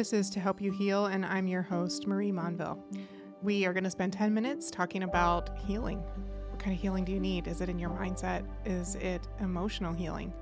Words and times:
Purpose 0.00 0.14
is 0.14 0.30
to 0.30 0.40
help 0.40 0.62
you 0.62 0.72
heal, 0.72 1.04
and 1.04 1.26
I'm 1.26 1.46
your 1.46 1.60
host, 1.60 2.06
Marie 2.06 2.32
Monville. 2.32 2.82
We 3.42 3.66
are 3.66 3.74
going 3.74 3.84
to 3.84 3.90
spend 3.90 4.14
10 4.14 4.32
minutes 4.32 4.70
talking 4.70 5.02
about 5.02 5.58
healing. 5.58 5.98
What 6.48 6.58
kind 6.58 6.74
of 6.74 6.80
healing 6.80 7.04
do 7.04 7.12
you 7.12 7.20
need? 7.20 7.46
Is 7.46 7.60
it 7.60 7.68
in 7.68 7.78
your 7.78 7.90
mindset? 7.90 8.46
Is 8.64 8.94
it 8.94 9.28
emotional 9.40 9.92
healing? 9.92 10.32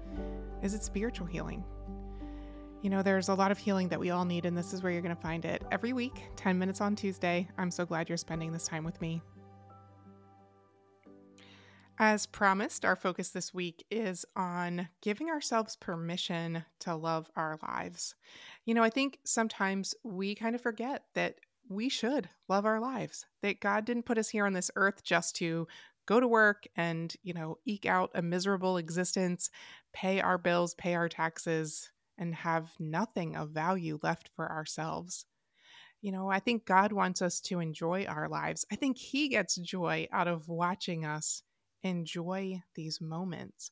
Is 0.63 0.75
it 0.75 0.85
spiritual 0.85 1.27
healing? 1.27 1.65
You 2.83 2.91
know, 2.91 3.03
there's 3.03 3.31
a 3.31 3.35
lot 3.35 3.51
of 3.51 3.59
healing 3.59 3.89
that 3.89 3.99
we 3.99 4.11
all 4.11 4.25
need, 4.25 4.45
and 4.45 4.57
this 4.57 4.73
is 4.73 4.85
where 4.85 4.93
you're 4.93 5.03
going 5.03 5.17
to 5.17 5.21
find 5.21 5.45
it 5.45 5.65
every 5.73 5.93
week, 5.93 6.23
10 6.37 6.57
minutes 6.57 6.81
on 6.81 6.95
Tuesday. 6.95 7.49
I'm 7.59 7.73
so 7.73 7.85
glad 7.85 8.09
you're 8.09 8.17
spending 8.17 8.53
this 8.53 8.69
time 8.69 8.85
with 8.85 9.01
me. 9.01 9.21
As 12.01 12.27
promised, 12.27 12.85
our 12.85 12.95
focus 12.95 13.31
this 13.31 13.53
week 13.53 13.85
is 13.91 14.25
on 14.37 14.89
giving 15.03 15.31
ourselves 15.31 15.75
permission 15.75 16.65
to 16.79 16.95
love 16.95 17.29
our 17.35 17.59
lives. 17.61 18.15
You 18.65 18.75
know, 18.75 18.85
I 18.85 18.91
think 18.91 19.19
sometimes 19.25 19.97
we 20.05 20.37
kind 20.37 20.55
of 20.55 20.61
forget 20.61 21.07
that 21.15 21.41
we 21.69 21.89
should 21.89 22.29
love 22.49 22.65
our 22.65 22.79
lives, 22.79 23.27
that 23.43 23.59
God 23.59 23.85
didn't 23.85 24.07
put 24.07 24.17
us 24.17 24.29
here 24.29 24.47
on 24.47 24.53
this 24.53 24.71
earth 24.77 25.03
just 25.03 25.35
to 25.37 25.67
go 26.07 26.21
to 26.21 26.29
work 26.29 26.69
and, 26.77 27.13
you 27.25 27.35
know, 27.35 27.59
eke 27.65 27.87
out 27.87 28.13
a 28.15 28.23
miserable 28.23 28.77
existence, 28.77 29.51
pay 29.93 30.21
our 30.21 30.39
bills, 30.39 30.75
pay 30.75 30.95
our 30.95 31.09
taxes, 31.09 31.91
and 32.17 32.33
have 32.33 32.75
nothing 32.79 33.35
of 33.35 33.51
value 33.51 33.99
left 34.05 34.31
for 34.37 34.49
ourselves. 34.49 35.27
You 36.01 36.13
know, 36.13 36.31
I 36.31 36.39
think 36.39 36.65
God 36.65 36.93
wants 36.93 37.23
us 37.23 37.41
to 37.41 37.59
enjoy 37.59 38.05
our 38.05 38.29
lives. 38.29 38.65
I 38.71 38.77
think 38.77 38.99
He 38.99 39.29
gets 39.29 39.57
joy 39.57 40.07
out 40.13 40.29
of 40.29 40.49
watching 40.49 41.05
us 41.05 41.43
enjoy 41.83 42.63
these 42.75 43.01
moments. 43.01 43.71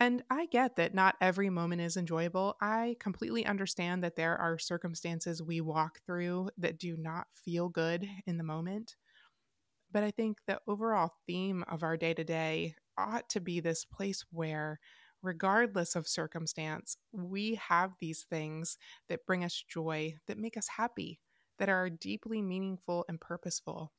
And 0.00 0.22
I 0.30 0.46
get 0.46 0.76
that 0.76 0.94
not 0.94 1.16
every 1.20 1.50
moment 1.50 1.82
is 1.82 1.96
enjoyable. 1.96 2.56
I 2.60 2.96
completely 3.00 3.44
understand 3.44 4.04
that 4.04 4.16
there 4.16 4.36
are 4.36 4.58
circumstances 4.58 5.42
we 5.42 5.60
walk 5.60 6.00
through 6.06 6.50
that 6.58 6.78
do 6.78 6.96
not 6.96 7.26
feel 7.34 7.68
good 7.68 8.08
in 8.26 8.38
the 8.38 8.44
moment. 8.44 8.96
But 9.90 10.04
I 10.04 10.10
think 10.10 10.38
the 10.46 10.60
overall 10.66 11.12
theme 11.26 11.64
of 11.68 11.82
our 11.82 11.96
day 11.96 12.14
to 12.14 12.24
day 12.24 12.74
ought 12.96 13.28
to 13.30 13.40
be 13.40 13.60
this 13.60 13.84
place 13.84 14.24
where, 14.30 14.80
regardless 15.22 15.96
of 15.96 16.06
circumstance, 16.06 16.96
we 17.12 17.56
have 17.56 17.94
these 17.98 18.24
things 18.30 18.78
that 19.08 19.26
bring 19.26 19.44
us 19.44 19.64
joy, 19.68 20.14
that 20.26 20.38
make 20.38 20.56
us 20.56 20.68
happy, 20.68 21.20
that 21.58 21.68
are 21.68 21.90
deeply 21.90 22.42
meaningful 22.42 23.04
and 23.08 23.20
purposeful 23.20 23.92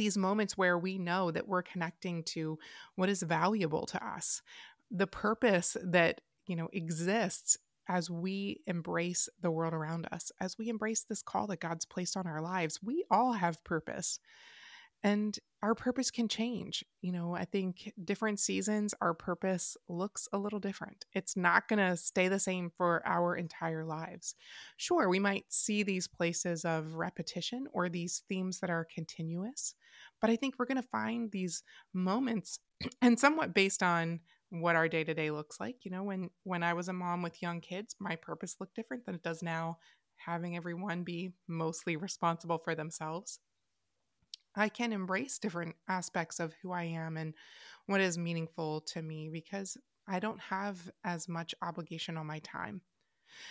these 0.00 0.16
moments 0.16 0.56
where 0.56 0.78
we 0.78 0.96
know 0.96 1.30
that 1.30 1.46
we're 1.46 1.60
connecting 1.60 2.22
to 2.22 2.58
what 2.94 3.10
is 3.10 3.22
valuable 3.22 3.84
to 3.84 4.02
us, 4.02 4.40
the 4.90 5.06
purpose 5.06 5.76
that, 5.84 6.22
you 6.46 6.56
know, 6.56 6.70
exists 6.72 7.58
as 7.86 8.08
we 8.08 8.62
embrace 8.66 9.28
the 9.42 9.50
world 9.50 9.74
around 9.74 10.08
us, 10.10 10.32
as 10.40 10.56
we 10.56 10.70
embrace 10.70 11.02
this 11.02 11.20
call 11.20 11.46
that 11.48 11.60
God's 11.60 11.84
placed 11.84 12.16
on 12.16 12.26
our 12.26 12.40
lives. 12.40 12.80
We 12.82 13.04
all 13.10 13.34
have 13.34 13.62
purpose. 13.62 14.20
And 15.02 15.38
our 15.62 15.74
purpose 15.74 16.10
can 16.10 16.26
change. 16.26 16.84
You 17.02 17.12
know, 17.12 17.34
I 17.34 17.44
think 17.44 17.92
different 18.02 18.40
seasons, 18.40 18.94
our 19.02 19.12
purpose 19.12 19.76
looks 19.88 20.26
a 20.32 20.38
little 20.38 20.58
different. 20.58 21.04
It's 21.12 21.36
not 21.36 21.68
going 21.68 21.78
to 21.78 21.96
stay 21.98 22.28
the 22.28 22.38
same 22.38 22.70
for 22.76 23.06
our 23.06 23.36
entire 23.36 23.84
lives. 23.84 24.34
Sure, 24.78 25.08
we 25.08 25.18
might 25.18 25.44
see 25.52 25.82
these 25.82 26.08
places 26.08 26.64
of 26.64 26.94
repetition 26.94 27.66
or 27.72 27.88
these 27.90 28.22
themes 28.28 28.60
that 28.60 28.70
are 28.70 28.86
continuous, 28.94 29.74
but 30.20 30.30
I 30.30 30.36
think 30.36 30.54
we're 30.58 30.66
going 30.66 30.82
to 30.82 30.88
find 30.88 31.30
these 31.30 31.62
moments 31.92 32.58
and 33.02 33.18
somewhat 33.18 33.54
based 33.54 33.82
on 33.82 34.20
what 34.48 34.76
our 34.76 34.88
day 34.88 35.04
to 35.04 35.14
day 35.14 35.30
looks 35.30 35.60
like. 35.60 35.84
You 35.84 35.90
know, 35.90 36.02
when 36.04 36.30
when 36.44 36.62
I 36.62 36.72
was 36.74 36.88
a 36.88 36.92
mom 36.92 37.22
with 37.22 37.42
young 37.42 37.60
kids, 37.60 37.94
my 38.00 38.16
purpose 38.16 38.56
looked 38.60 38.74
different 38.74 39.04
than 39.06 39.14
it 39.14 39.22
does 39.22 39.42
now, 39.42 39.78
having 40.16 40.56
everyone 40.56 41.04
be 41.04 41.34
mostly 41.46 41.96
responsible 41.96 42.58
for 42.58 42.74
themselves. 42.74 43.40
I 44.56 44.68
can 44.68 44.92
embrace 44.92 45.38
different 45.38 45.76
aspects 45.88 46.40
of 46.40 46.54
who 46.60 46.72
I 46.72 46.84
am 46.84 47.16
and 47.16 47.34
what 47.86 48.00
is 48.00 48.18
meaningful 48.18 48.80
to 48.82 49.02
me 49.02 49.28
because 49.28 49.76
I 50.06 50.18
don't 50.18 50.40
have 50.40 50.90
as 51.04 51.28
much 51.28 51.54
obligation 51.62 52.16
on 52.16 52.26
my 52.26 52.40
time. 52.40 52.80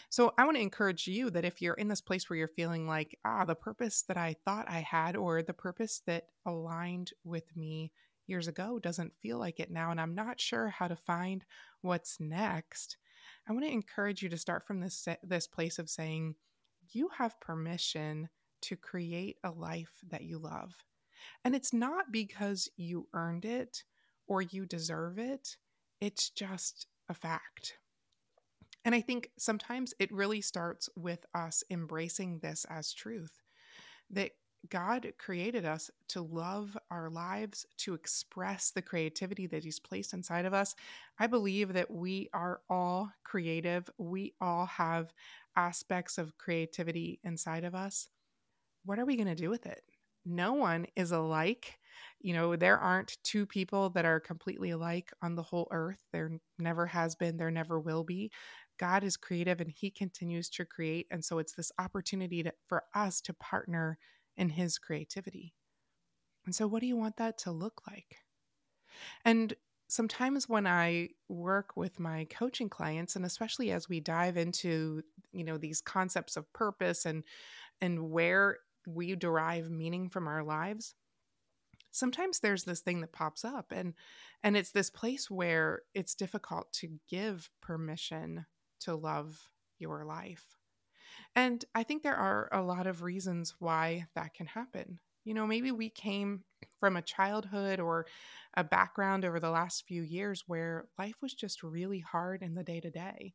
So 0.09 0.33
I 0.37 0.43
want 0.45 0.57
to 0.57 0.61
encourage 0.61 1.07
you 1.07 1.29
that 1.31 1.45
if 1.45 1.61
you're 1.61 1.73
in 1.75 1.87
this 1.87 2.01
place 2.01 2.29
where 2.29 2.37
you're 2.37 2.47
feeling 2.47 2.87
like, 2.87 3.17
ah, 3.23 3.45
the 3.45 3.55
purpose 3.55 4.03
that 4.03 4.17
I 4.17 4.35
thought 4.45 4.69
I 4.69 4.79
had 4.81 5.15
or 5.15 5.41
the 5.41 5.53
purpose 5.53 6.01
that 6.05 6.27
aligned 6.45 7.13
with 7.23 7.55
me 7.55 7.91
years 8.27 8.47
ago 8.47 8.77
doesn't 8.77 9.15
feel 9.21 9.39
like 9.39 9.59
it 9.59 9.71
now, 9.71 9.91
and 9.91 9.99
I'm 9.99 10.15
not 10.15 10.39
sure 10.39 10.67
how 10.67 10.87
to 10.87 10.95
find 10.95 11.43
what's 11.81 12.19
next, 12.19 12.97
I 13.47 13.53
want 13.53 13.65
to 13.65 13.71
encourage 13.71 14.21
you 14.21 14.29
to 14.29 14.37
start 14.37 14.67
from 14.67 14.79
this 14.79 15.07
this 15.23 15.47
place 15.47 15.79
of 15.79 15.89
saying, 15.89 16.35
you 16.91 17.09
have 17.17 17.39
permission 17.39 18.29
to 18.61 18.75
create 18.75 19.37
a 19.43 19.51
life 19.51 19.99
that 20.09 20.23
you 20.23 20.37
love. 20.37 20.75
And 21.43 21.55
it's 21.55 21.73
not 21.73 22.11
because 22.11 22.69
you 22.77 23.07
earned 23.13 23.45
it 23.45 23.83
or 24.27 24.41
you 24.41 24.65
deserve 24.65 25.17
it, 25.17 25.57
it's 25.99 26.29
just 26.29 26.87
a 27.09 27.13
fact. 27.13 27.77
And 28.85 28.95
I 28.95 29.01
think 29.01 29.31
sometimes 29.37 29.93
it 29.99 30.11
really 30.11 30.41
starts 30.41 30.89
with 30.95 31.25
us 31.35 31.63
embracing 31.69 32.39
this 32.39 32.65
as 32.69 32.93
truth 32.93 33.41
that 34.09 34.31
God 34.69 35.13
created 35.17 35.65
us 35.65 35.89
to 36.09 36.21
love 36.21 36.77
our 36.91 37.09
lives, 37.09 37.65
to 37.77 37.93
express 37.93 38.71
the 38.71 38.81
creativity 38.81 39.47
that 39.47 39.63
He's 39.63 39.79
placed 39.79 40.13
inside 40.13 40.45
of 40.45 40.53
us. 40.53 40.75
I 41.17 41.27
believe 41.27 41.73
that 41.73 41.91
we 41.91 42.29
are 42.33 42.61
all 42.69 43.11
creative. 43.23 43.89
We 43.97 44.33
all 44.41 44.65
have 44.65 45.13
aspects 45.55 46.17
of 46.17 46.37
creativity 46.37 47.19
inside 47.23 47.63
of 47.63 47.73
us. 47.73 48.09
What 48.85 48.99
are 48.99 49.05
we 49.05 49.15
going 49.15 49.27
to 49.27 49.35
do 49.35 49.49
with 49.49 49.65
it? 49.65 49.81
No 50.25 50.53
one 50.53 50.85
is 50.95 51.11
alike. 51.11 51.79
You 52.19 52.33
know, 52.33 52.55
there 52.55 52.77
aren't 52.77 53.17
two 53.23 53.45
people 53.45 53.89
that 53.91 54.05
are 54.05 54.19
completely 54.19 54.71
alike 54.71 55.11
on 55.21 55.35
the 55.35 55.43
whole 55.43 55.67
earth. 55.71 55.99
There 56.11 56.31
never 56.57 56.85
has 56.87 57.15
been, 57.15 57.37
there 57.37 57.51
never 57.51 57.79
will 57.79 58.03
be. 58.03 58.31
God 58.77 59.03
is 59.03 59.17
creative 59.17 59.59
and 59.59 59.69
He 59.69 59.91
continues 59.91 60.49
to 60.51 60.65
create. 60.65 61.07
And 61.11 61.23
so 61.23 61.39
it's 61.39 61.53
this 61.53 61.71
opportunity 61.79 62.43
to, 62.43 62.53
for 62.67 62.83
us 62.93 63.21
to 63.21 63.33
partner 63.33 63.97
in 64.37 64.49
His 64.49 64.77
creativity. 64.77 65.53
And 66.45 66.55
so, 66.55 66.67
what 66.67 66.81
do 66.81 66.87
you 66.87 66.95
want 66.95 67.17
that 67.17 67.37
to 67.39 67.51
look 67.51 67.81
like? 67.87 68.17
And 69.25 69.53
sometimes 69.87 70.47
when 70.47 70.67
I 70.67 71.09
work 71.27 71.75
with 71.75 71.99
my 71.99 72.25
coaching 72.29 72.69
clients, 72.69 73.15
and 73.15 73.25
especially 73.25 73.71
as 73.71 73.89
we 73.89 73.99
dive 73.99 74.37
into 74.37 75.01
you 75.31 75.43
know 75.43 75.57
these 75.57 75.81
concepts 75.81 76.37
of 76.37 76.51
purpose 76.53 77.05
and 77.05 77.23
and 77.81 78.09
where 78.09 78.57
we 78.89 79.15
derive 79.15 79.69
meaning 79.69 80.09
from 80.09 80.27
our 80.27 80.43
lives 80.43 80.95
sometimes 81.91 82.39
there's 82.39 82.63
this 82.63 82.81
thing 82.81 83.01
that 83.01 83.11
pops 83.11 83.43
up 83.43 83.71
and 83.71 83.93
and 84.43 84.55
it's 84.55 84.71
this 84.71 84.89
place 84.89 85.29
where 85.29 85.81
it's 85.93 86.15
difficult 86.15 86.71
to 86.71 86.99
give 87.09 87.49
permission 87.61 88.45
to 88.81 88.95
love 88.95 89.49
your 89.79 90.05
life. 90.05 90.55
And 91.35 91.63
I 91.75 91.83
think 91.83 92.03
there 92.03 92.15
are 92.15 92.49
a 92.51 92.61
lot 92.61 92.87
of 92.87 93.03
reasons 93.03 93.55
why 93.59 94.07
that 94.15 94.33
can 94.33 94.47
happen. 94.47 94.99
You 95.25 95.33
know, 95.33 95.45
maybe 95.45 95.71
we 95.71 95.89
came 95.89 96.43
from 96.79 96.95
a 96.95 97.01
childhood 97.01 97.79
or 97.79 98.05
a 98.55 98.63
background 98.63 99.25
over 99.25 99.39
the 99.39 99.49
last 99.49 99.85
few 99.85 100.01
years 100.01 100.45
where 100.47 100.85
life 100.97 101.15
was 101.21 101.33
just 101.33 101.61
really 101.61 101.99
hard 101.99 102.41
in 102.41 102.55
the 102.55 102.63
day 102.63 102.79
to 102.79 102.89
day. 102.89 103.33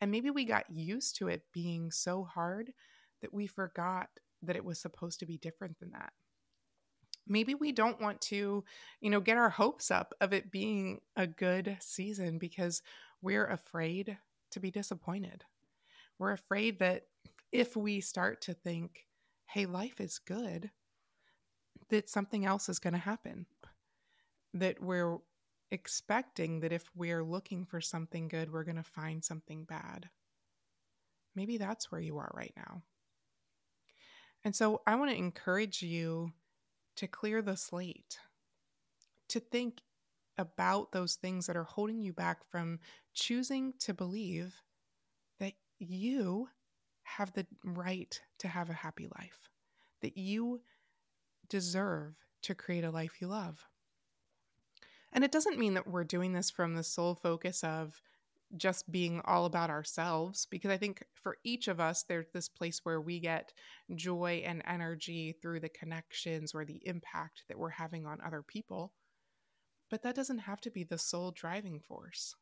And 0.00 0.10
maybe 0.10 0.30
we 0.30 0.44
got 0.44 0.70
used 0.70 1.16
to 1.16 1.28
it 1.28 1.42
being 1.52 1.90
so 1.90 2.24
hard 2.24 2.72
that 3.20 3.34
we 3.34 3.46
forgot 3.46 4.08
that 4.44 4.56
it 4.56 4.64
was 4.64 4.80
supposed 4.80 5.20
to 5.20 5.26
be 5.26 5.38
different 5.38 5.78
than 5.78 5.90
that. 5.92 6.12
Maybe 7.26 7.54
we 7.54 7.72
don't 7.72 8.00
want 8.00 8.20
to, 8.22 8.64
you 9.00 9.10
know, 9.10 9.20
get 9.20 9.38
our 9.38 9.48
hopes 9.48 9.90
up 9.90 10.14
of 10.20 10.32
it 10.32 10.50
being 10.50 11.00
a 11.16 11.26
good 11.26 11.76
season 11.80 12.38
because 12.38 12.82
we're 13.22 13.46
afraid 13.46 14.18
to 14.50 14.60
be 14.60 14.70
disappointed. 14.70 15.44
We're 16.18 16.32
afraid 16.32 16.78
that 16.80 17.06
if 17.50 17.76
we 17.76 18.00
start 18.00 18.42
to 18.42 18.54
think, 18.54 19.06
hey, 19.46 19.66
life 19.66 20.00
is 20.00 20.18
good, 20.18 20.70
that 21.88 22.10
something 22.10 22.44
else 22.44 22.68
is 22.68 22.78
going 22.78 22.94
to 22.94 22.98
happen. 22.98 23.46
That 24.52 24.82
we're 24.82 25.18
expecting 25.70 26.60
that 26.60 26.72
if 26.72 26.88
we're 26.94 27.24
looking 27.24 27.64
for 27.64 27.80
something 27.80 28.28
good, 28.28 28.52
we're 28.52 28.64
going 28.64 28.76
to 28.76 28.82
find 28.82 29.24
something 29.24 29.64
bad. 29.64 30.08
Maybe 31.34 31.58
that's 31.58 31.90
where 31.90 32.00
you 32.00 32.18
are 32.18 32.30
right 32.34 32.52
now. 32.56 32.82
And 34.44 34.54
so 34.54 34.82
I 34.86 34.94
want 34.96 35.10
to 35.10 35.16
encourage 35.16 35.82
you 35.82 36.32
to 36.96 37.06
clear 37.06 37.42
the 37.42 37.56
slate, 37.56 38.18
to 39.28 39.40
think 39.40 39.80
about 40.36 40.92
those 40.92 41.14
things 41.14 41.46
that 41.46 41.56
are 41.56 41.64
holding 41.64 42.02
you 42.02 42.12
back 42.12 42.44
from 42.50 42.78
choosing 43.14 43.72
to 43.80 43.94
believe 43.94 44.54
that 45.40 45.54
you 45.78 46.48
have 47.04 47.32
the 47.32 47.46
right 47.64 48.20
to 48.38 48.48
have 48.48 48.68
a 48.68 48.74
happy 48.74 49.08
life, 49.18 49.48
that 50.02 50.16
you 50.16 50.60
deserve 51.48 52.14
to 52.42 52.54
create 52.54 52.84
a 52.84 52.90
life 52.90 53.20
you 53.20 53.28
love. 53.28 53.66
And 55.12 55.24
it 55.24 55.32
doesn't 55.32 55.58
mean 55.58 55.74
that 55.74 55.86
we're 55.86 56.04
doing 56.04 56.32
this 56.32 56.50
from 56.50 56.74
the 56.74 56.82
sole 56.82 57.14
focus 57.14 57.62
of 57.62 58.02
just 58.56 58.90
being 58.90 59.20
all 59.24 59.46
about 59.46 59.70
ourselves 59.70 60.46
because 60.50 60.70
I 60.70 60.76
think 60.76 61.02
for 61.14 61.38
each 61.44 61.68
of 61.68 61.80
us, 61.80 62.04
there's 62.04 62.28
this 62.32 62.48
place 62.48 62.80
where 62.84 63.00
we 63.00 63.20
get 63.20 63.52
joy 63.94 64.42
and 64.46 64.62
energy 64.66 65.34
through 65.40 65.60
the 65.60 65.68
connections 65.68 66.54
or 66.54 66.64
the 66.64 66.80
impact 66.84 67.44
that 67.48 67.58
we're 67.58 67.70
having 67.70 68.06
on 68.06 68.18
other 68.24 68.42
people. 68.42 68.92
But 69.90 70.02
that 70.02 70.14
doesn't 70.14 70.38
have 70.38 70.60
to 70.62 70.70
be 70.70 70.84
the 70.84 70.98
sole 70.98 71.30
driving 71.30 71.80
force. 71.80 72.34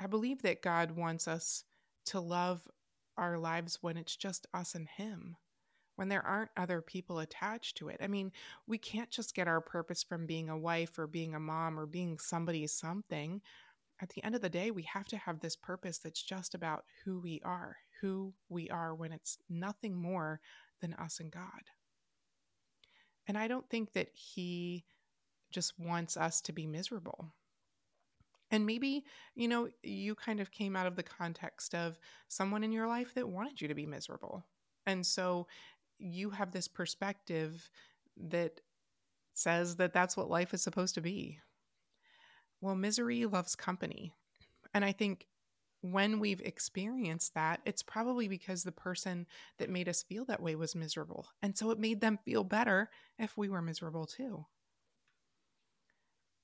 I 0.00 0.06
believe 0.06 0.42
that 0.42 0.62
God 0.62 0.92
wants 0.92 1.28
us 1.28 1.64
to 2.06 2.20
love 2.20 2.66
our 3.16 3.38
lives 3.38 3.78
when 3.82 3.96
it's 3.96 4.16
just 4.16 4.46
us 4.54 4.74
and 4.74 4.88
Him, 4.88 5.36
when 5.96 6.08
there 6.08 6.24
aren't 6.24 6.50
other 6.56 6.80
people 6.80 7.18
attached 7.18 7.76
to 7.78 7.88
it. 7.88 7.98
I 8.00 8.06
mean, 8.06 8.32
we 8.66 8.78
can't 8.78 9.10
just 9.10 9.34
get 9.34 9.48
our 9.48 9.60
purpose 9.60 10.02
from 10.02 10.26
being 10.26 10.48
a 10.48 10.58
wife 10.58 10.98
or 10.98 11.06
being 11.06 11.34
a 11.34 11.40
mom 11.40 11.78
or 11.78 11.86
being 11.86 12.18
somebody 12.18 12.66
something 12.66 13.42
at 14.02 14.10
the 14.10 14.24
end 14.24 14.34
of 14.34 14.40
the 14.40 14.48
day, 14.48 14.70
we 14.70 14.82
have 14.84 15.06
to 15.08 15.16
have 15.16 15.40
this 15.40 15.56
purpose 15.56 15.98
that's 15.98 16.22
just 16.22 16.54
about 16.54 16.84
who 17.04 17.20
we 17.20 17.40
are, 17.44 17.76
who 18.00 18.32
we 18.48 18.68
are 18.70 18.94
when 18.94 19.12
it's 19.12 19.38
nothing 19.48 19.94
more 19.94 20.40
than 20.80 20.94
us 20.94 21.20
and 21.20 21.30
God. 21.30 21.70
And 23.26 23.36
I 23.36 23.48
don't 23.48 23.68
think 23.68 23.92
that 23.92 24.08
He 24.12 24.84
just 25.50 25.78
wants 25.78 26.16
us 26.16 26.40
to 26.42 26.52
be 26.52 26.66
miserable. 26.66 27.32
And 28.50 28.66
maybe, 28.66 29.04
you 29.34 29.46
know, 29.46 29.68
you 29.82 30.14
kind 30.14 30.40
of 30.40 30.50
came 30.50 30.74
out 30.74 30.86
of 30.86 30.96
the 30.96 31.02
context 31.02 31.74
of 31.74 31.98
someone 32.28 32.64
in 32.64 32.72
your 32.72 32.88
life 32.88 33.14
that 33.14 33.28
wanted 33.28 33.60
you 33.60 33.68
to 33.68 33.74
be 33.74 33.86
miserable. 33.86 34.44
And 34.86 35.06
so 35.06 35.46
you 35.98 36.30
have 36.30 36.50
this 36.50 36.66
perspective 36.66 37.70
that 38.16 38.60
says 39.34 39.76
that 39.76 39.92
that's 39.92 40.16
what 40.16 40.30
life 40.30 40.52
is 40.52 40.62
supposed 40.62 40.94
to 40.96 41.00
be. 41.00 41.38
Well, 42.60 42.74
misery 42.74 43.24
loves 43.24 43.56
company. 43.56 44.12
And 44.74 44.84
I 44.84 44.92
think 44.92 45.26
when 45.82 46.20
we've 46.20 46.42
experienced 46.42 47.34
that, 47.34 47.60
it's 47.64 47.82
probably 47.82 48.28
because 48.28 48.62
the 48.62 48.72
person 48.72 49.26
that 49.58 49.70
made 49.70 49.88
us 49.88 50.02
feel 50.02 50.24
that 50.26 50.42
way 50.42 50.54
was 50.54 50.74
miserable. 50.74 51.26
And 51.42 51.56
so 51.56 51.70
it 51.70 51.78
made 51.78 52.00
them 52.00 52.18
feel 52.24 52.44
better 52.44 52.90
if 53.18 53.36
we 53.36 53.48
were 53.48 53.62
miserable 53.62 54.04
too. 54.04 54.44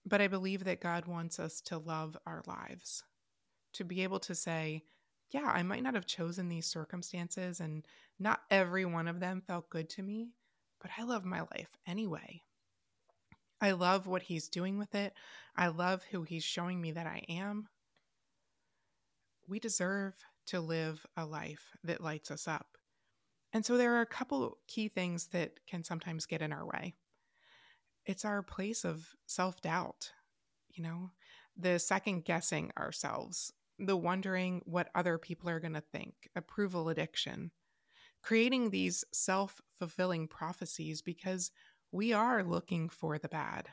But 0.07 0.23
I 0.23 0.29
believe 0.29 0.65
that 0.65 0.81
God 0.81 1.07
wants 1.07 1.39
us 1.39 1.61
to 1.63 1.79
love 1.79 2.17
our 2.27 2.43
lives, 2.47 3.03
to 3.75 3.85
be 3.85 4.03
able 4.03 4.21
to 4.21 4.35
say, 4.35 4.85
yeah, 5.31 5.51
I 5.53 5.63
might 5.65 5.83
not 5.83 5.95
have 5.95 6.07
chosen 6.07 6.49
these 6.49 6.67
circumstances, 6.67 7.61
and 7.61 7.85
not 8.19 8.43
every 8.51 8.85
one 8.85 9.09
of 9.09 9.19
them 9.19 9.43
felt 9.45 9.69
good 9.69 9.91
to 9.91 10.03
me, 10.03 10.31
but 10.81 10.93
I 10.97 11.03
love 11.03 11.25
my 11.25 11.41
life 11.41 11.77
anyway. 11.87 12.43
I 13.61 13.73
love 13.73 14.07
what 14.07 14.23
he's 14.23 14.49
doing 14.49 14.79
with 14.79 14.95
it. 14.95 15.15
I 15.57 15.69
love 15.69 16.03
who 16.11 16.23
he's 16.23 16.45
showing 16.45 16.81
me 16.81 16.93
that 16.93 17.07
I 17.07 17.23
am. 17.29 17.69
We 19.49 19.59
deserve 19.59 20.15
to 20.47 20.61
live 20.61 21.07
a 21.17 21.25
life 21.25 21.71
that 21.85 22.03
lights 22.03 22.31
us 22.31 22.47
up. 22.47 22.67
And 23.53 23.65
so 23.65 23.77
there 23.77 23.95
are 23.95 24.03
a 24.03 24.07
couple 24.07 24.59
key 24.67 24.89
things 24.89 25.29
that 25.29 25.61
can 25.67 25.83
sometimes 25.83 26.27
get 26.27 26.43
in 26.43 26.53
our 26.53 26.67
way. 26.67 26.95
It's 28.05 28.25
our 28.25 28.43
place 28.43 28.85
of 28.85 29.09
self 29.27 29.61
doubt, 29.63 30.13
you 30.69 30.83
know, 30.83 31.11
the 31.57 31.79
second 31.79 32.25
guessing 32.25 32.71
ourselves, 32.79 33.53
the 33.79 33.97
wondering 33.97 34.63
what 34.65 34.91
other 34.95 35.19
people 35.19 35.49
are 35.49 35.61
going 35.61 35.75
to 35.75 35.81
think, 35.81 36.15
approval 36.37 36.89
addiction, 36.89 37.51
creating 38.23 38.71
these 38.71 39.05
self 39.13 39.61
fulfilling 39.79 40.29
prophecies 40.29 41.03
because 41.03 41.51
we 41.97 42.13
are 42.13 42.45
looking 42.45 42.91
for 42.91 43.19
the 43.19 43.29
bad. 43.29 43.71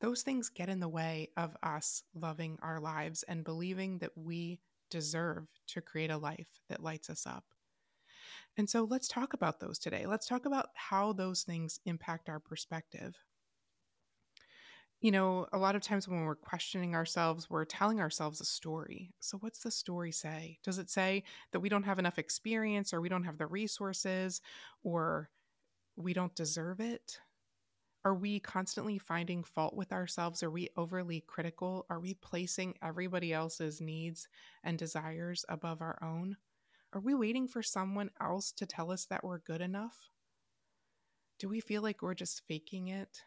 Those 0.00 0.22
things 0.22 0.48
get 0.48 0.68
in 0.68 0.78
the 0.78 0.88
way 0.88 1.30
of 1.36 1.56
us 1.60 2.04
loving 2.14 2.56
our 2.62 2.78
lives 2.78 3.24
and 3.24 3.42
believing 3.42 3.98
that 3.98 4.16
we 4.16 4.60
deserve 4.90 5.48
to 5.66 5.80
create 5.80 6.12
a 6.12 6.18
life 6.18 6.60
that 6.68 6.84
lights 6.84 7.10
us 7.10 7.26
up. 7.26 7.42
And 8.56 8.70
so 8.70 8.84
let's 8.84 9.08
talk 9.08 9.34
about 9.34 9.58
those 9.58 9.80
today. 9.80 10.06
Let's 10.06 10.28
talk 10.28 10.46
about 10.46 10.68
how 10.74 11.12
those 11.12 11.42
things 11.42 11.80
impact 11.84 12.28
our 12.28 12.38
perspective. 12.38 13.16
You 15.00 15.10
know, 15.10 15.48
a 15.52 15.58
lot 15.58 15.74
of 15.74 15.82
times 15.82 16.06
when 16.06 16.24
we're 16.24 16.36
questioning 16.36 16.94
ourselves, 16.94 17.50
we're 17.50 17.64
telling 17.64 18.00
ourselves 18.00 18.40
a 18.40 18.44
story. 18.44 19.12
So, 19.18 19.36
what's 19.38 19.58
the 19.58 19.70
story 19.72 20.12
say? 20.12 20.58
Does 20.62 20.78
it 20.78 20.90
say 20.90 21.24
that 21.50 21.60
we 21.60 21.68
don't 21.68 21.82
have 21.82 21.98
enough 21.98 22.18
experience 22.18 22.94
or 22.94 23.00
we 23.00 23.08
don't 23.08 23.24
have 23.24 23.36
the 23.36 23.46
resources 23.46 24.40
or 24.84 25.28
we 25.96 26.12
don't 26.12 26.34
deserve 26.34 26.80
it? 26.80 27.18
Are 28.04 28.14
we 28.14 28.38
constantly 28.38 28.98
finding 28.98 29.42
fault 29.42 29.74
with 29.74 29.92
ourselves? 29.92 30.42
Are 30.42 30.50
we 30.50 30.68
overly 30.76 31.24
critical? 31.26 31.86
Are 31.90 31.98
we 31.98 32.14
placing 32.14 32.74
everybody 32.80 33.32
else's 33.32 33.80
needs 33.80 34.28
and 34.62 34.78
desires 34.78 35.44
above 35.48 35.80
our 35.80 35.98
own? 36.00 36.36
Are 36.92 37.00
we 37.00 37.14
waiting 37.14 37.48
for 37.48 37.62
someone 37.62 38.10
else 38.20 38.52
to 38.52 38.66
tell 38.66 38.92
us 38.92 39.06
that 39.06 39.24
we're 39.24 39.40
good 39.40 39.60
enough? 39.60 39.96
Do 41.38 41.48
we 41.48 41.60
feel 41.60 41.82
like 41.82 42.00
we're 42.00 42.14
just 42.14 42.46
faking 42.46 42.88
it? 42.88 43.22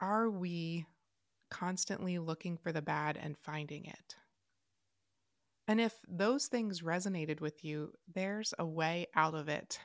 Are 0.00 0.30
we 0.30 0.86
constantly 1.50 2.18
looking 2.18 2.56
for 2.56 2.72
the 2.72 2.80
bad 2.80 3.18
and 3.20 3.36
finding 3.36 3.84
it? 3.84 4.16
And 5.70 5.80
if 5.80 5.94
those 6.08 6.48
things 6.48 6.80
resonated 6.80 7.40
with 7.40 7.64
you, 7.64 7.92
there's 8.12 8.52
a 8.58 8.66
way 8.66 9.06
out 9.14 9.36
of 9.36 9.48
it. 9.48 9.78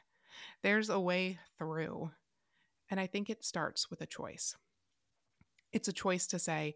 There's 0.64 0.90
a 0.90 1.00
way 1.00 1.38
through. 1.60 2.10
And 2.90 3.00
I 3.00 3.06
think 3.06 3.30
it 3.30 3.46
starts 3.46 3.88
with 3.88 4.02
a 4.02 4.08
choice. 4.08 4.56
It's 5.72 5.88
a 5.88 5.94
choice 5.94 6.26
to 6.28 6.40
say, 6.40 6.74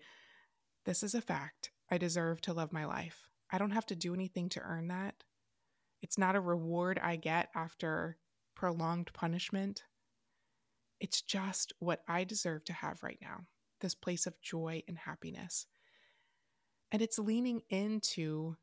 This 0.86 1.02
is 1.02 1.16
a 1.16 1.22
fact. 1.22 1.72
I 1.90 1.98
deserve 1.98 2.40
to 2.42 2.54
love 2.54 2.72
my 2.72 2.86
life. 2.86 3.30
I 3.52 3.58
don't 3.58 3.72
have 3.72 3.88
to 3.88 3.96
do 3.96 4.14
anything 4.14 4.48
to 4.50 4.62
earn 4.62 4.90
that. 4.90 5.16
It's 6.04 6.20
not 6.20 6.36
a 6.36 6.40
reward 6.40 7.00
I 7.04 7.16
get 7.16 7.50
after 7.56 8.16
prolonged 8.56 9.12
punishment. 9.12 9.86
It's 11.00 11.24
just 11.24 11.74
what 11.80 12.04
I 12.08 12.26
deserve 12.26 12.64
to 12.66 12.74
have 12.74 13.02
right 13.02 13.20
now 13.24 13.48
this 13.82 13.96
place 13.96 14.28
of 14.28 14.40
joy 14.40 14.84
and 14.88 15.00
happiness. 15.00 15.66
And 16.92 17.02
it's 17.02 17.18
leaning 17.18 17.64
into 17.72 18.56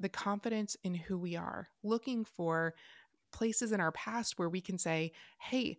the 0.00 0.08
confidence 0.08 0.76
in 0.82 0.94
who 0.94 1.18
we 1.18 1.36
are, 1.36 1.68
looking 1.82 2.24
for 2.24 2.74
places 3.32 3.72
in 3.72 3.80
our 3.80 3.92
past 3.92 4.38
where 4.38 4.48
we 4.48 4.60
can 4.60 4.78
say, 4.78 5.12
hey, 5.38 5.78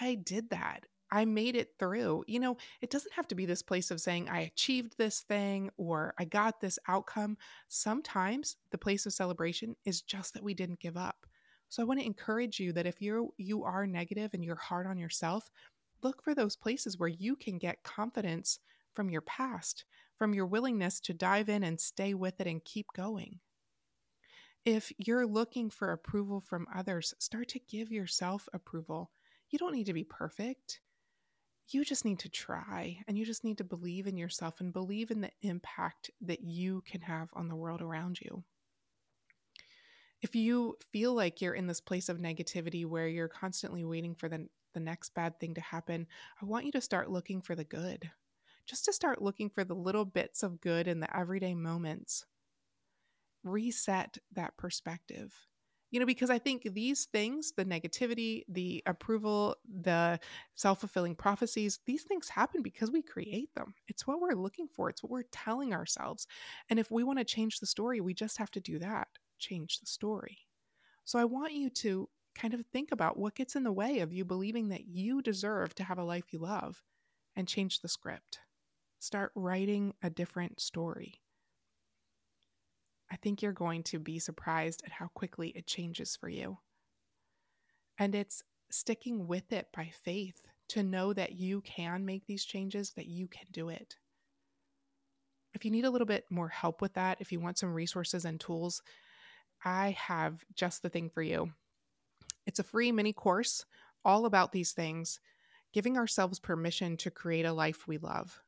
I 0.00 0.16
did 0.16 0.50
that. 0.50 0.86
I 1.10 1.24
made 1.24 1.56
it 1.56 1.72
through. 1.78 2.24
You 2.26 2.38
know, 2.40 2.56
it 2.82 2.90
doesn't 2.90 3.14
have 3.14 3.26
to 3.28 3.34
be 3.34 3.46
this 3.46 3.62
place 3.62 3.90
of 3.90 4.00
saying, 4.00 4.28
I 4.28 4.40
achieved 4.40 4.96
this 4.98 5.20
thing 5.20 5.70
or 5.78 6.14
I 6.18 6.24
got 6.24 6.60
this 6.60 6.78
outcome. 6.86 7.38
Sometimes 7.68 8.56
the 8.70 8.78
place 8.78 9.06
of 9.06 9.14
celebration 9.14 9.74
is 9.84 10.02
just 10.02 10.34
that 10.34 10.42
we 10.42 10.52
didn't 10.52 10.80
give 10.80 10.96
up. 10.96 11.26
So 11.70 11.82
I 11.82 11.86
want 11.86 12.00
to 12.00 12.06
encourage 12.06 12.60
you 12.60 12.72
that 12.74 12.86
if 12.86 13.00
you're 13.00 13.28
you 13.36 13.64
are 13.64 13.86
negative 13.86 14.32
and 14.34 14.44
you're 14.44 14.56
hard 14.56 14.86
on 14.86 14.98
yourself, 14.98 15.50
look 16.02 16.22
for 16.22 16.34
those 16.34 16.56
places 16.56 16.98
where 16.98 17.08
you 17.08 17.36
can 17.36 17.58
get 17.58 17.82
confidence 17.82 18.60
from 18.94 19.10
your 19.10 19.20
past, 19.22 19.84
from 20.18 20.34
your 20.34 20.46
willingness 20.46 21.00
to 21.00 21.14
dive 21.14 21.48
in 21.48 21.62
and 21.62 21.80
stay 21.80 22.12
with 22.12 22.40
it 22.40 22.46
and 22.46 22.64
keep 22.64 22.86
going. 22.94 23.38
If 24.64 24.92
you're 24.98 25.26
looking 25.26 25.70
for 25.70 25.92
approval 25.92 26.40
from 26.40 26.66
others, 26.74 27.14
start 27.18 27.48
to 27.48 27.60
give 27.60 27.90
yourself 27.90 28.48
approval. 28.52 29.10
You 29.48 29.58
don't 29.58 29.72
need 29.72 29.86
to 29.86 29.94
be 29.94 30.04
perfect. 30.04 30.80
You 31.70 31.84
just 31.84 32.04
need 32.04 32.18
to 32.20 32.28
try 32.28 32.98
and 33.06 33.16
you 33.16 33.24
just 33.24 33.44
need 33.44 33.58
to 33.58 33.64
believe 33.64 34.06
in 34.06 34.16
yourself 34.16 34.60
and 34.60 34.72
believe 34.72 35.10
in 35.10 35.20
the 35.20 35.30
impact 35.42 36.10
that 36.22 36.42
you 36.42 36.82
can 36.86 37.00
have 37.02 37.28
on 37.34 37.48
the 37.48 37.56
world 37.56 37.80
around 37.80 38.20
you. 38.20 38.42
If 40.20 40.34
you 40.34 40.76
feel 40.92 41.14
like 41.14 41.40
you're 41.40 41.54
in 41.54 41.66
this 41.66 41.80
place 41.80 42.08
of 42.08 42.18
negativity 42.18 42.84
where 42.84 43.06
you're 43.06 43.28
constantly 43.28 43.84
waiting 43.84 44.14
for 44.14 44.28
the, 44.28 44.48
the 44.74 44.80
next 44.80 45.14
bad 45.14 45.38
thing 45.38 45.54
to 45.54 45.60
happen, 45.60 46.06
I 46.42 46.44
want 46.44 46.64
you 46.64 46.72
to 46.72 46.80
start 46.80 47.10
looking 47.10 47.40
for 47.40 47.54
the 47.54 47.64
good 47.64 48.10
just 48.68 48.84
to 48.84 48.92
start 48.92 49.22
looking 49.22 49.50
for 49.50 49.64
the 49.64 49.74
little 49.74 50.04
bits 50.04 50.42
of 50.42 50.60
good 50.60 50.86
in 50.86 51.00
the 51.00 51.16
everyday 51.16 51.54
moments. 51.54 52.24
Reset 53.44 54.18
that 54.32 54.56
perspective. 54.56 55.34
You 55.90 56.00
know, 56.00 56.06
because 56.06 56.28
I 56.28 56.38
think 56.38 56.74
these 56.74 57.06
things, 57.06 57.52
the 57.56 57.64
negativity, 57.64 58.42
the 58.46 58.82
approval, 58.84 59.56
the 59.82 60.20
self 60.54 60.80
fulfilling 60.80 61.14
prophecies, 61.14 61.80
these 61.86 62.02
things 62.02 62.28
happen 62.28 62.60
because 62.60 62.90
we 62.90 63.00
create 63.00 63.54
them. 63.54 63.72
It's 63.86 64.06
what 64.06 64.20
we're 64.20 64.34
looking 64.34 64.68
for, 64.68 64.90
it's 64.90 65.02
what 65.02 65.10
we're 65.10 65.22
telling 65.32 65.72
ourselves. 65.72 66.26
And 66.68 66.78
if 66.78 66.90
we 66.90 67.04
want 67.04 67.20
to 67.20 67.24
change 67.24 67.58
the 67.58 67.66
story, 67.66 68.02
we 68.02 68.12
just 68.12 68.36
have 68.36 68.50
to 68.50 68.60
do 68.60 68.78
that 68.80 69.08
change 69.38 69.78
the 69.80 69.86
story. 69.86 70.38
So 71.04 71.18
I 71.18 71.24
want 71.24 71.54
you 71.54 71.70
to 71.70 72.08
kind 72.34 72.54
of 72.54 72.64
think 72.66 72.92
about 72.92 73.16
what 73.16 73.34
gets 73.34 73.56
in 73.56 73.64
the 73.64 73.72
way 73.72 74.00
of 74.00 74.12
you 74.12 74.24
believing 74.24 74.68
that 74.68 74.86
you 74.86 75.22
deserve 75.22 75.74
to 75.76 75.84
have 75.84 75.98
a 75.98 76.04
life 76.04 76.32
you 76.32 76.38
love 76.38 76.82
and 77.34 77.48
change 77.48 77.80
the 77.80 77.88
script. 77.88 78.40
Start 79.00 79.32
writing 79.34 79.94
a 80.02 80.10
different 80.10 80.60
story. 80.60 81.20
I 83.10 83.16
think 83.16 83.42
you're 83.42 83.52
going 83.52 83.82
to 83.84 83.98
be 83.98 84.18
surprised 84.18 84.82
at 84.84 84.92
how 84.92 85.08
quickly 85.08 85.50
it 85.50 85.66
changes 85.66 86.16
for 86.16 86.28
you. 86.28 86.58
And 87.98 88.14
it's 88.14 88.42
sticking 88.70 89.26
with 89.26 89.52
it 89.52 89.68
by 89.74 89.90
faith 90.04 90.46
to 90.68 90.82
know 90.82 91.12
that 91.14 91.32
you 91.32 91.62
can 91.62 92.04
make 92.04 92.26
these 92.26 92.44
changes, 92.44 92.92
that 92.92 93.06
you 93.06 93.28
can 93.28 93.46
do 93.52 93.70
it. 93.70 93.96
if 95.54 95.64
you 95.64 95.70
need 95.70 95.84
a 95.84 95.90
little 95.90 96.06
bit 96.06 96.24
more 96.30 96.48
help 96.48 96.80
with 96.80 96.94
that, 96.94 97.18
if 97.20 97.32
you 97.32 97.40
want 97.40 97.58
some 97.58 97.74
resources 97.74 98.24
and 98.24 98.38
tools, 98.38 98.82
I 99.64 99.96
have 99.98 100.44
just 100.54 100.82
the 100.82 100.88
thing 100.88 101.10
for 101.10 101.22
you. 101.22 101.52
It's 102.46 102.60
a 102.60 102.64
free 102.64 102.92
mini 102.92 103.12
course 103.12 103.64
all 104.04 104.26
about 104.26 104.52
these 104.52 104.72
things, 104.72 105.20
giving 105.72 105.96
ourselves 105.96 106.38
permission 106.38 106.96
to 106.98 107.10
create 107.10 107.44
a 107.44 107.52
life 107.52 107.88
we 107.88 107.98
love. 107.98 108.40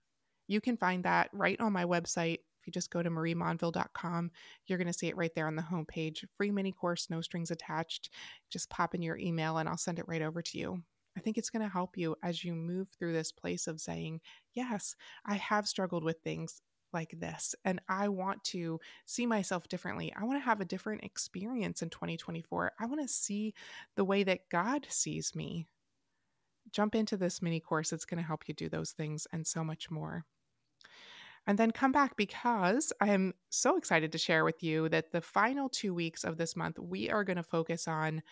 You 0.50 0.61
can 0.61 0.76
find 0.76 1.04
that 1.04 1.30
right 1.33 1.61
on 1.61 1.73
my 1.73 1.85
website. 1.85 2.38
If 2.61 2.66
you 2.66 2.73
just 2.73 2.90
go 2.90 3.04
to 3.04 3.09
mariemonville.com, 3.09 4.33
you're 4.66 4.78
going 4.78 4.88
to 4.88 4.92
see 4.92 5.07
it 5.07 5.16
right 5.16 5.30
there 5.37 5.47
on 5.47 5.54
the 5.54 5.62
homepage. 5.62 6.25
Free 6.37 6.50
mini 6.50 6.73
course, 6.73 7.09
no 7.09 7.21
strings 7.21 7.52
attached. 7.52 8.11
Just 8.50 8.69
pop 8.69 8.97
in 8.97 9.00
your 9.00 9.16
email 9.16 9.59
and 9.59 9.69
I'll 9.69 9.76
send 9.76 10.00
it 10.00 10.09
right 10.09 10.23
over 10.23 10.42
to 10.42 10.59
you. 10.59 10.83
I 11.16 11.21
think 11.21 11.38
it's 11.38 11.50
going 11.50 11.62
to 11.62 11.73
help 11.73 11.97
you 11.97 12.16
as 12.25 12.42
you 12.42 12.57
move 12.57 12.88
through 12.88 13.12
this 13.12 13.30
place 13.30 13.69
of 13.69 13.80
saying, 13.80 14.23
Yes, 14.52 14.97
I 15.25 15.37
have 15.37 15.69
struggled 15.69 16.02
with 16.02 16.19
things 16.25 16.61
like 16.92 17.14
this 17.16 17.54
and 17.64 17.80
I 17.88 18.09
want 18.09 18.42
to 18.47 18.80
see 19.07 19.26
myself 19.26 19.69
differently. 19.69 20.12
I 20.21 20.25
want 20.25 20.40
to 20.40 20.45
have 20.45 20.61
a 20.61 20.64
different 20.64 21.04
experience 21.04 21.80
in 21.80 21.90
2024. 21.90 22.73
I 22.76 22.87
want 22.87 23.00
to 23.02 23.07
see 23.07 23.54
the 23.95 24.04
way 24.04 24.25
that 24.25 24.49
God 24.50 24.88
sees 24.90 25.33
me. 25.37 25.69
Jump 26.73 26.97
into 26.97 27.16
this 27.16 27.40
mini 27.40 27.61
course. 27.61 27.92
It's 27.92 28.04
going 28.04 28.21
to 28.21 28.26
help 28.26 28.49
you 28.49 28.54
do 28.54 28.69
those 28.69 28.90
things 28.90 29.28
and 29.33 29.47
so 29.47 29.62
much 29.62 29.92
more. 29.92 30.25
And 31.50 31.59
then 31.59 31.73
come 31.73 31.90
back 31.90 32.16
because 32.16 32.92
I 33.00 33.09
am 33.09 33.35
so 33.49 33.76
excited 33.76 34.12
to 34.12 34.19
share 34.19 34.45
with 34.45 34.62
you 34.62 34.88
that 34.90 35.11
the 35.11 35.21
final 35.21 35.69
two 35.69 35.92
weeks 35.92 36.23
of 36.23 36.37
this 36.37 36.54
month, 36.54 36.78
we 36.78 37.11
are 37.11 37.25
going 37.25 37.38
to 37.38 37.42
focus 37.42 37.88
on 37.88 38.23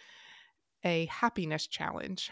a 0.84 1.06
happiness 1.06 1.66
challenge. 1.66 2.30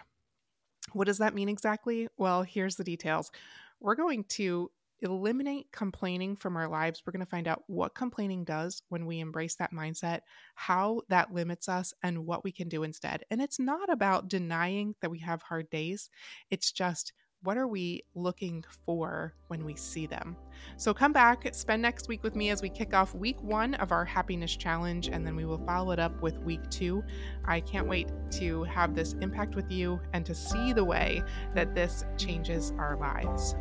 What 0.93 1.09
does 1.09 1.19
that 1.19 1.35
mean 1.35 1.49
exactly? 1.49 2.07
Well, 2.19 2.45
here's 2.45 2.77
the 2.77 2.85
details. 2.85 3.33
We're 3.81 3.97
going 3.97 4.27
to 4.35 4.71
eliminate 5.01 5.73
complaining 5.73 6.37
from 6.37 6.57
our 6.57 6.69
lives. 6.69 7.03
We're 7.05 7.15
going 7.15 7.27
to 7.27 7.31
find 7.31 7.49
out 7.49 7.65
what 7.67 7.97
complaining 7.97 8.45
does 8.45 8.81
when 8.89 9.07
we 9.07 9.19
embrace 9.19 9.57
that 9.57 9.73
mindset, 9.73 10.21
how 10.55 11.01
that 11.09 11.35
limits 11.35 11.69
us, 11.69 11.93
and 12.05 12.27
what 12.27 12.45
we 12.45 12.53
can 12.53 12.69
do 12.69 12.85
instead. 12.85 13.25
And 13.33 13.43
it's 13.43 13.59
not 13.59 13.91
about 13.91 14.29
denying 14.29 14.95
that 15.01 15.11
we 15.11 15.19
have 15.19 15.43
hard 15.43 15.69
days, 15.69 16.11
it's 16.49 16.71
just 16.71 17.13
what 17.43 17.57
are 17.57 17.67
we 17.67 18.03
looking 18.15 18.65
for 18.85 19.35
when 19.49 19.65
we 19.65 19.77
see 19.77 20.07
them? 20.07 20.37
So 20.77 20.93
come 20.93 21.13
back, 21.13 21.47
spend 21.55 21.83
next 21.83 22.09
week 22.09 22.23
with 22.23 22.35
me 22.35 22.51
as 22.51 22.63
we 22.63 22.69
kick 22.69 22.95
off 22.95 23.15
week 23.15 23.41
one 23.43 23.75
of 23.75 23.93
our 23.93 24.05
happiness 24.05 24.57
challenge, 24.57 25.09
and 25.09 25.27
then 25.27 25.37
we 25.37 25.45
will 25.45 25.65
follow 25.65 25.93
it 25.93 25.99
up 25.99 26.21
with 26.23 26.39
week 26.39 26.69
two. 26.71 27.05
I 27.45 27.61
can't 27.61 27.89
wait 27.89 28.11
to 28.33 28.65
have 28.65 28.95
this 28.95 29.15
impact 29.21 29.55
with 29.55 29.71
you 29.71 30.01
and 30.13 30.27
to 30.27 30.35
see 30.35 30.73
the 30.73 30.85
way 30.85 31.23
that 31.55 31.75
this 31.75 32.05
changes 32.17 32.73
our 32.79 32.97
lives. 32.97 33.55